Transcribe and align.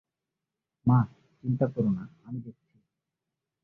মা, 0.85 0.99
চিন্তা 1.43 1.65
কোরো 1.67 1.89
না, 1.89 2.03
আমি 2.23 2.39
দেখছি। 2.39 2.75